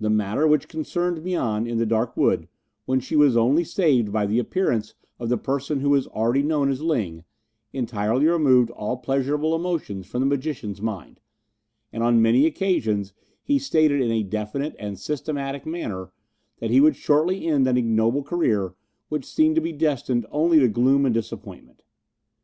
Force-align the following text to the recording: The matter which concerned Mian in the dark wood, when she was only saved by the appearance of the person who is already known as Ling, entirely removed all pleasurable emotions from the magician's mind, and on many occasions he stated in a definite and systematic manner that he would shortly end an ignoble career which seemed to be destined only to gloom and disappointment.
The 0.00 0.10
matter 0.10 0.48
which 0.48 0.66
concerned 0.66 1.22
Mian 1.22 1.64
in 1.64 1.78
the 1.78 1.86
dark 1.86 2.16
wood, 2.16 2.48
when 2.86 2.98
she 2.98 3.14
was 3.14 3.36
only 3.36 3.62
saved 3.62 4.10
by 4.12 4.26
the 4.26 4.40
appearance 4.40 4.96
of 5.20 5.28
the 5.28 5.38
person 5.38 5.78
who 5.78 5.94
is 5.94 6.08
already 6.08 6.42
known 6.42 6.72
as 6.72 6.82
Ling, 6.82 7.22
entirely 7.72 8.26
removed 8.26 8.70
all 8.70 8.96
pleasurable 8.96 9.54
emotions 9.54 10.08
from 10.08 10.18
the 10.22 10.26
magician's 10.26 10.80
mind, 10.82 11.20
and 11.92 12.02
on 12.02 12.20
many 12.20 12.46
occasions 12.46 13.12
he 13.44 13.60
stated 13.60 14.00
in 14.00 14.10
a 14.10 14.24
definite 14.24 14.74
and 14.76 14.98
systematic 14.98 15.64
manner 15.66 16.10
that 16.58 16.70
he 16.72 16.80
would 16.80 16.96
shortly 16.96 17.46
end 17.46 17.68
an 17.68 17.76
ignoble 17.76 18.24
career 18.24 18.74
which 19.08 19.24
seemed 19.24 19.54
to 19.54 19.60
be 19.62 19.70
destined 19.70 20.26
only 20.32 20.58
to 20.58 20.66
gloom 20.66 21.04
and 21.06 21.14
disappointment. 21.14 21.84